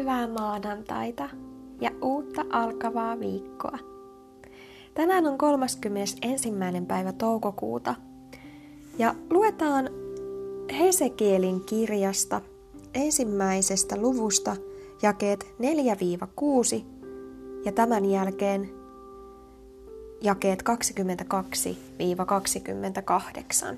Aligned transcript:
hyvää 0.00 0.28
maanantaita 0.28 1.28
ja 1.80 1.90
uutta 2.02 2.44
alkavaa 2.50 3.20
viikkoa. 3.20 3.78
Tänään 4.94 5.26
on 5.26 5.38
31. 5.38 6.52
päivä 6.86 7.12
toukokuuta 7.12 7.94
ja 8.98 9.14
luetaan 9.30 9.90
Hesekielin 10.78 11.60
kirjasta 11.60 12.40
ensimmäisestä 12.94 13.96
luvusta 13.96 14.56
jakeet 15.02 15.46
4-6 16.78 16.84
ja 17.64 17.72
tämän 17.72 18.04
jälkeen 18.04 18.70
jakeet 20.20 20.62
22-28. 23.72 23.76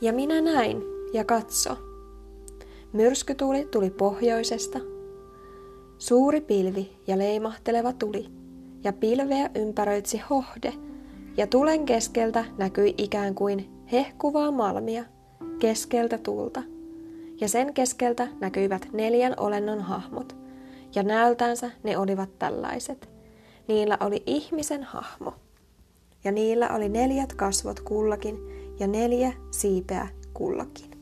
Ja 0.00 0.12
minä 0.12 0.40
näin, 0.40 0.82
ja 1.12 1.24
katso. 1.24 1.87
Myrskytuli 2.92 3.64
tuli 3.64 3.90
pohjoisesta, 3.90 4.78
suuri 5.98 6.40
pilvi 6.40 6.96
ja 7.06 7.18
leimahteleva 7.18 7.92
tuli, 7.92 8.28
ja 8.84 8.92
pilveä 8.92 9.50
ympäröitsi 9.54 10.22
hohde, 10.30 10.72
ja 11.36 11.46
tulen 11.46 11.84
keskeltä 11.84 12.44
näkyi 12.58 12.94
ikään 12.98 13.34
kuin 13.34 13.70
hehkuvaa 13.92 14.50
malmia 14.50 15.04
keskeltä 15.58 16.18
tulta, 16.18 16.62
ja 17.40 17.48
sen 17.48 17.74
keskeltä 17.74 18.28
näkyivät 18.40 18.88
neljän 18.92 19.34
olennon 19.36 19.80
hahmot, 19.80 20.36
ja 20.94 21.02
näältänsä 21.02 21.70
ne 21.82 21.98
olivat 21.98 22.38
tällaiset. 22.38 23.08
Niillä 23.68 23.98
oli 24.00 24.22
ihmisen 24.26 24.82
hahmo, 24.82 25.32
ja 26.24 26.32
niillä 26.32 26.68
oli 26.68 26.88
neljät 26.88 27.34
kasvot 27.34 27.80
kullakin, 27.80 28.38
ja 28.80 28.86
neljä 28.86 29.32
siipeä 29.50 30.08
kullakin. 30.34 30.97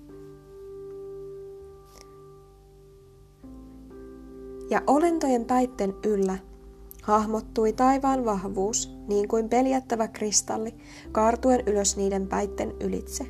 Ja 4.71 4.83
olentojen 4.87 5.45
päitten 5.45 5.95
yllä 6.07 6.39
hahmottui 7.03 7.73
taivaan 7.73 8.25
vahvuus, 8.25 8.91
niin 9.09 9.29
kuin 9.29 9.49
peljättävä 9.49 10.09
kristalli, 10.09 10.75
kaartuen 11.13 11.63
ylös 11.67 11.97
niiden 11.97 12.27
päitten 12.27 12.75
ylitse. 12.81 13.27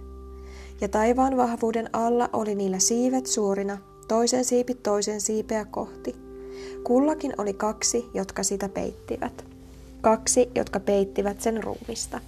Ja 0.80 0.88
taivaan 0.88 1.36
vahvuuden 1.36 1.90
alla 1.92 2.30
oli 2.32 2.54
niillä 2.54 2.78
siivet 2.78 3.26
suorina, 3.26 3.78
toisen 4.08 4.44
siipi 4.44 4.74
toisen 4.74 5.20
siipeä 5.20 5.64
kohti. 5.64 6.16
Kullakin 6.84 7.32
oli 7.38 7.52
kaksi, 7.52 8.10
jotka 8.14 8.42
sitä 8.42 8.68
peittivät. 8.68 9.44
Kaksi, 10.00 10.50
jotka 10.54 10.80
peittivät 10.80 11.40
sen 11.40 11.64
ruumista. 11.64 12.20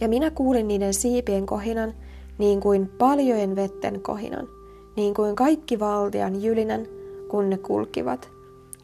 Ja 0.00 0.08
minä 0.08 0.30
kuulin 0.30 0.68
niiden 0.68 0.94
siipien 0.94 1.46
kohinan, 1.46 1.94
niin 2.38 2.60
kuin 2.60 2.88
paljojen 2.98 3.56
vetten 3.56 4.00
kohinan, 4.00 4.48
niin 4.96 5.14
kuin 5.14 5.36
kaikki 5.36 5.78
valtian 5.78 6.42
jylinän, 6.42 6.86
kun 7.28 7.50
ne 7.50 7.58
kulkivat. 7.58 8.30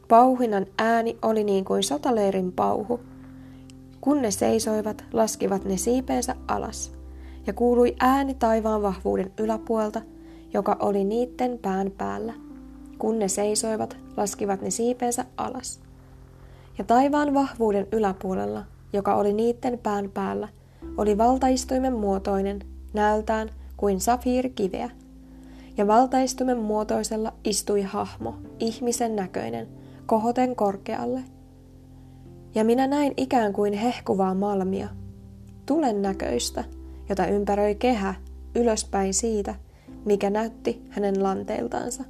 Pauhinan 0.09 0.67
ääni 0.79 1.19
oli 1.23 1.45
niin 1.45 1.65
kuin 1.65 1.83
sotaleirin 1.83 2.53
pauhu. 2.53 3.01
Kun 4.01 4.23
ne 4.23 4.31
seisoivat, 4.31 5.05
laskivat 5.13 5.65
ne 5.65 5.77
siipeensä 5.77 6.37
alas, 6.49 6.93
ja 7.47 7.53
kuului 7.53 7.97
ääni 8.01 8.35
taivaan 8.35 8.83
vahvuuden 8.83 9.33
yläpuolta, 9.39 10.01
joka 10.55 10.77
oli 10.81 11.05
niitten 11.05 11.59
pään 11.63 11.91
päällä. 11.99 12.33
Kun 12.99 13.19
ne 13.19 13.29
seisoivat, 13.29 13.97
laskivat 14.17 14.63
ne 14.63 14.71
siipeensä 14.71 15.25
alas. 15.37 15.81
Ja 16.79 16.85
taivaan 16.85 17.35
vahvuuden 17.35 17.87
yläpuolella, 17.93 18.65
joka 18.93 19.15
oli 19.15 19.33
niitten 19.33 19.79
pään 19.79 20.11
päällä, 20.11 20.49
oli 20.97 21.19
valtaistuimen 21.19 21.93
muotoinen, 21.93 22.61
näältään 22.95 23.51
kuin 23.77 24.01
safiirikiveä– 24.01 24.91
ja 25.77 25.87
valtaistumen 25.87 26.59
muotoisella 26.59 27.33
istui 27.45 27.83
hahmo, 27.83 28.35
ihmisen 28.59 29.17
näköinen, 29.17 29.69
kohoten 30.07 30.57
korkealle. 30.57 31.23
Ja 32.55 32.65
minä 32.65 32.87
näin 32.87 33.15
ikään 33.17 33.53
kuin 33.53 33.73
hehkuvaa 33.73 34.35
malmia, 34.35 34.89
tulen 35.67 36.03
näköistä, 36.03 36.65
jota 37.09 37.27
ympäröi 37.27 37.75
kehä 37.75 38.15
ylöspäin 38.55 39.15
siitä, 39.15 39.55
mikä 40.05 40.31
näytti 40.31 40.83
hänen 40.91 41.23
lanteiltaansa, 41.23 42.05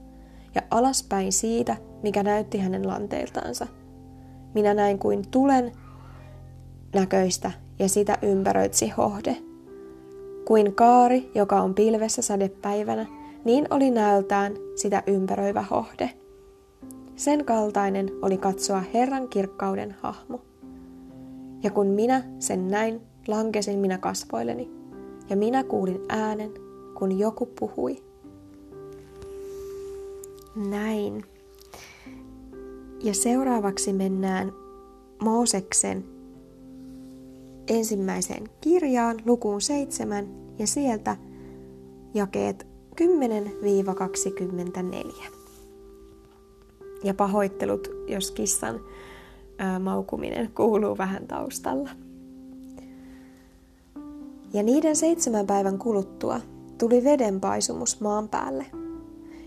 ja 0.55 0.63
alaspäin 0.71 1.33
siitä, 1.33 1.77
mikä 2.03 2.23
näytti 2.23 2.59
hänen 2.59 2.89
lanteiltaansa. 2.89 3.67
Minä 4.55 4.75
näin 4.75 4.99
kuin 4.99 5.23
tulen 5.31 5.73
näköistä, 6.95 7.51
ja 7.79 7.89
sitä 7.89 8.19
ympäröitsi 8.23 8.89
hohde. 8.89 9.37
Kuin 10.45 10.75
kaari, 10.75 11.31
joka 11.35 11.61
on 11.61 11.75
pilvessä 11.75 12.23
sadepäivänä, 12.23 13.07
niin 13.45 13.67
oli 13.71 13.91
näöltään 13.91 14.55
sitä 14.77 15.03
ympäröivä 15.07 15.63
hohde. 15.63 16.11
Sen 17.17 17.45
kaltainen 17.45 18.11
oli 18.23 18.39
katsoa 18.39 18.83
Herran 18.95 19.29
kirkkauden 19.29 19.97
hahmo. 20.01 20.41
Ja 21.63 21.71
kun 21.71 21.87
minä 21.87 22.25
sen 22.39 22.69
näin, 22.69 23.01
lankesin 23.29 23.79
minä 23.79 23.99
kasvoilleni, 23.99 24.71
ja 25.31 25.37
minä 25.37 25.65
kuulin 25.65 26.01
äänen, 26.09 26.51
kun 26.99 27.19
joku 27.19 27.47
puhui. 27.47 28.05
Näin. 30.71 31.25
Ja 33.03 33.15
seuraavaksi 33.15 33.93
mennään 33.93 34.53
Mooseksen 35.23 36.05
ensimmäiseen 37.69 38.49
kirjaan, 38.61 39.17
lukuun 39.27 39.61
seitsemän, 39.61 40.29
ja 40.59 40.67
sieltä 40.67 41.17
jakeet 42.15 42.72
10-24. 43.01 43.05
Ja 47.05 47.15
pahoittelut, 47.15 47.91
jos 48.07 48.31
kissan 48.31 48.81
ää, 49.59 49.79
maukuminen 49.79 50.51
kuuluu 50.55 50.99
vähän 50.99 51.27
taustalla. 51.27 51.91
Ja 54.53 54.63
niiden 54.63 54.97
seitsemän 54.97 55.47
päivän 55.47 55.79
kuluttua 55.79 56.41
tuli 56.79 57.05
vedenpaisumus 57.05 58.01
maan 58.01 58.29
päälle. 58.29 58.67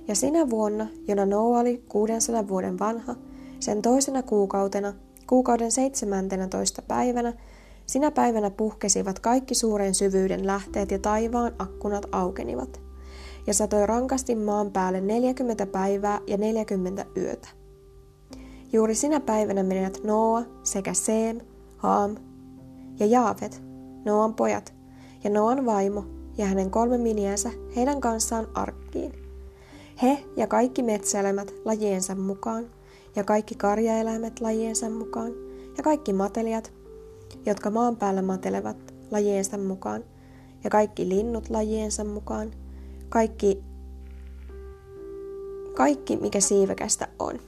Ja 0.07 0.15
sinä 0.15 0.49
vuonna, 0.49 0.87
jona 1.07 1.25
Noa 1.25 1.59
oli 1.59 1.83
600 1.89 2.47
vuoden 2.47 2.79
vanha, 2.79 3.15
sen 3.59 3.81
toisena 3.81 4.23
kuukautena, 4.23 4.93
kuukauden 5.27 5.71
17. 5.71 6.81
päivänä, 6.81 7.33
sinä 7.85 8.11
päivänä 8.11 8.49
puhkesivat 8.49 9.19
kaikki 9.19 9.55
suuren 9.55 9.95
syvyyden 9.95 10.47
lähteet 10.47 10.91
ja 10.91 10.99
taivaan 10.99 11.51
akkunat 11.59 12.05
aukenivat– 12.11 12.81
ja 13.47 13.53
satoi 13.53 13.85
rankasti 13.85 14.35
maan 14.35 14.71
päälle 14.71 15.01
40 15.01 15.65
päivää 15.65 16.19
ja 16.27 16.37
40 16.37 17.05
yötä. 17.17 17.47
Juuri 18.73 18.95
sinä 18.95 19.19
päivänä 19.19 19.63
menivät 19.63 20.03
Noa 20.03 20.43
sekä 20.63 20.93
Seem, 20.93 21.41
Haam 21.77 22.15
ja 22.99 23.05
Jaavet, 23.05 23.63
Noan 24.05 24.33
pojat, 24.33 24.73
ja 25.23 25.29
Noan 25.29 25.65
vaimo 25.65 26.05
ja 26.37 26.45
hänen 26.45 26.71
kolme 26.71 26.97
miniänsä 26.97 27.51
heidän 27.75 28.01
kanssaan 28.01 28.47
arkkiin. 28.53 29.13
He 30.01 30.17
ja 30.37 30.47
kaikki 30.47 30.83
metsäelämät 30.83 31.53
lajiensa 31.65 32.15
mukaan, 32.15 32.65
ja 33.15 33.23
kaikki 33.23 33.55
karjaeläimet 33.55 34.41
lajiensa 34.41 34.89
mukaan, 34.89 35.31
ja 35.77 35.83
kaikki 35.83 36.13
matelijat, 36.13 36.73
jotka 37.45 37.69
maan 37.69 37.95
päällä 37.95 38.21
matelevat 38.21 38.77
lajiensa 39.11 39.57
mukaan, 39.57 40.03
ja 40.63 40.69
kaikki 40.69 41.09
linnut 41.09 41.49
lajiensa 41.49 42.03
mukaan, 42.03 42.51
kaikki, 43.15 43.63
kaikki 45.73 46.17
mikä 46.17 46.39
siivekästä 46.39 47.07
on. 47.19 47.39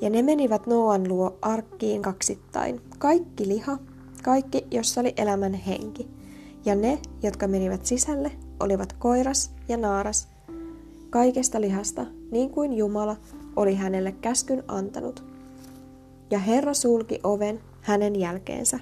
Ja 0.00 0.10
ne 0.10 0.22
menivät 0.22 0.66
Noan 0.66 1.08
luo 1.08 1.38
arkkiin 1.42 2.02
kaksittain. 2.02 2.80
Kaikki 2.98 3.48
liha, 3.48 3.78
kaikki, 4.22 4.66
jossa 4.70 5.00
oli 5.00 5.12
elämän 5.16 5.54
henki. 5.54 6.08
Ja 6.64 6.74
ne, 6.74 6.98
jotka 7.22 7.48
menivät 7.48 7.86
sisälle, 7.86 8.32
olivat 8.60 8.92
koiras 8.92 9.54
ja 9.68 9.76
naaras, 9.76 10.28
kaikesta 11.10 11.60
lihasta, 11.60 12.06
niin 12.30 12.50
kuin 12.50 12.72
Jumala 12.72 13.16
oli 13.56 13.74
hänelle 13.74 14.12
käskyn 14.12 14.64
antanut. 14.68 15.24
Ja 16.30 16.38
Herra 16.38 16.74
sulki 16.74 17.20
oven 17.22 17.60
hänen 17.80 18.16
jälkeensä. 18.16 18.78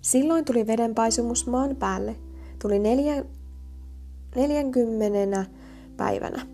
Silloin 0.00 0.44
tuli 0.44 0.66
vedenpaisumus 0.66 1.46
maan 1.46 1.76
päälle, 1.76 2.16
tuli 2.62 2.78
neljä, 2.78 3.24
40 4.36 5.44
päivänä. 5.96 6.46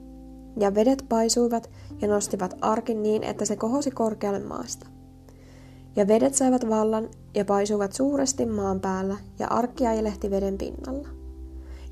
Ja 0.61 0.75
vedet 0.75 1.05
paisuivat 1.09 1.71
ja 2.03 2.09
nostivat 2.09 2.55
arkin 2.61 3.03
niin, 3.03 3.25
että 3.25 3.45
se 3.45 3.57
kohosi 3.57 3.91
korkealle 3.91 4.39
maasta. 4.39 4.87
Ja 5.97 6.09
vedet 6.09 6.35
saivat 6.35 6.69
vallan 6.69 7.09
ja 7.35 7.45
paisuivat 7.45 7.93
suuresti 7.93 8.47
maan 8.47 8.81
päällä, 8.81 9.17
ja 9.39 9.49
arkki 9.49 9.87
ajelehti 9.87 10.31
veden 10.31 10.59
pinnalla. 10.59 11.09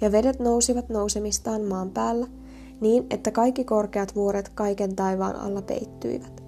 Ja 0.01 0.13
vedet 0.13 0.39
nousivat 0.39 0.89
nousemistaan 0.89 1.63
maan 1.63 1.91
päällä, 1.91 2.27
niin 2.81 3.07
että 3.11 3.31
kaikki 3.31 3.65
korkeat 3.65 4.15
vuoret 4.15 4.49
kaiken 4.49 4.97
taivaan 4.97 5.37
alla 5.37 5.63
peittyivät. 5.63 6.43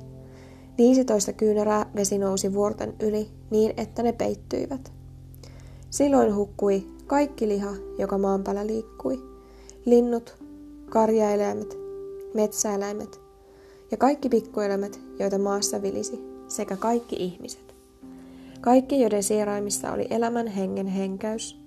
Viisitoista 0.79 1.33
kyynärää 1.33 1.87
vesi 1.97 2.19
nousi 2.19 2.55
vuorten 2.55 2.95
yli 3.01 3.31
niin, 3.51 3.75
että 3.77 4.03
ne 4.03 4.13
peittyivät. 4.13 4.93
Silloin 5.95 6.35
hukkui 6.35 6.87
kaikki 7.07 7.49
liha, 7.49 7.73
joka 7.99 8.19
maan 8.19 8.45
päällä 8.45 8.67
liikkui. 8.67 9.23
Linnut, 9.85 10.37
karjaeläimet, 10.91 11.79
metsäeläimet 12.35 13.21
ja 13.91 13.97
kaikki 13.97 14.29
pikkueläimet, 14.29 15.01
joita 15.19 15.39
maassa 15.39 15.83
vilisi, 15.83 16.25
sekä 16.49 16.77
kaikki 16.77 17.17
ihmiset. 17.17 17.75
Kaikki, 18.61 19.01
joiden 19.01 19.23
sieraimissa 19.23 19.93
oli 19.93 20.07
elämän 20.11 20.47
hengen 20.47 20.87
henkäys, 20.87 21.61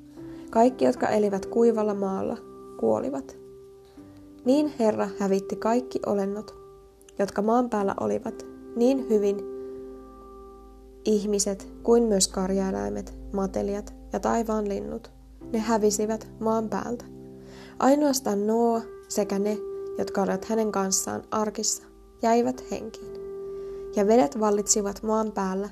kaikki, 0.50 0.86
jotka 0.86 1.08
elivät 1.08 1.46
kuivalla 1.46 1.94
maalla, 1.94 2.38
kuolivat. 2.80 3.38
Niin 4.46 4.74
Herra 4.80 5.10
hävitti 5.20 5.56
kaikki 5.56 6.00
olennot, 6.06 6.56
jotka 7.20 7.42
maan 7.42 7.70
päällä 7.70 7.96
olivat, 8.00 8.46
niin 8.76 9.10
hyvin 9.10 9.57
ihmiset 11.08 11.68
kuin 11.84 12.04
myös 12.04 12.28
karjaeläimet, 12.28 13.14
matelijat 13.34 13.94
ja 14.14 14.20
taivaan 14.20 14.70
linnut. 14.70 15.12
Ne 15.54 15.60
hävisivät 15.60 16.28
maan 16.40 16.70
päältä. 16.70 17.06
Ainoastaan 17.80 18.48
Noa 18.48 18.82
sekä 19.08 19.40
ne, 19.40 19.58
jotka 19.98 20.22
olivat 20.22 20.46
hänen 20.46 20.72
kanssaan 20.72 21.24
arkissa, 21.32 21.84
jäivät 22.22 22.72
henkiin. 22.72 23.18
Ja 23.96 24.08
vedet 24.08 24.40
vallitsivat 24.40 25.04
maan 25.04 25.32
päällä 25.32 25.70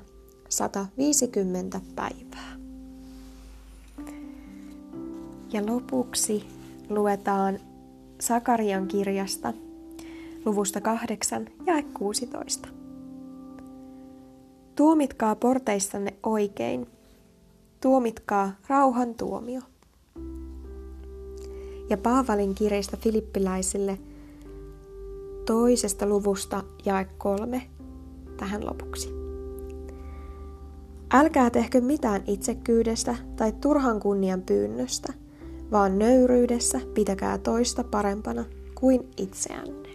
150 0.48 1.80
päivää. 1.94 2.56
Ja 5.52 5.66
lopuksi 5.66 6.44
luetaan 6.88 7.58
Sakarian 8.20 8.88
kirjasta 8.88 9.52
luvusta 10.44 10.80
8 10.80 11.46
ja 11.66 11.82
16. 11.94 12.68
Tuomitkaa 14.76 15.36
porteissanne 15.36 16.14
oikein, 16.22 16.86
tuomitkaa 17.80 18.52
rauhan 18.68 19.14
tuomio. 19.14 19.60
Ja 21.90 21.96
Paavalin 21.96 22.54
kirjeistä 22.54 22.96
filippiläisille 22.96 23.98
toisesta 25.46 26.06
luvusta 26.06 26.62
jae 26.84 27.06
kolme 27.18 27.62
tähän 28.36 28.66
lopuksi. 28.66 29.08
Älkää 31.12 31.50
tehkö 31.50 31.80
mitään 31.80 32.22
itsekyydestä 32.26 33.16
tai 33.36 33.52
turhan 33.52 34.00
kunnian 34.00 34.42
pyynnöstä, 34.42 35.12
vaan 35.70 35.98
nöyryydessä 35.98 36.80
pitäkää 36.94 37.38
toista 37.38 37.84
parempana 37.84 38.44
kuin 38.74 39.10
itseänne. 39.16 39.88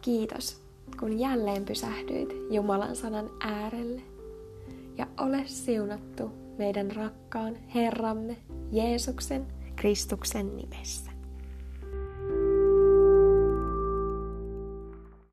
Kiitos, 0.00 0.60
kun 1.00 1.18
jälleen 1.18 1.64
pysähdyit 1.64 2.28
Jumalan 2.50 2.96
sanan 2.96 3.30
äärelle. 3.40 4.02
Ja 4.98 5.06
ole 5.20 5.42
siunattu 5.46 6.30
meidän 6.58 6.90
rakkaan 6.90 7.56
Herramme 7.74 8.36
Jeesuksen 8.72 9.46
Kristuksen 9.76 10.56
nimessä. 10.56 11.09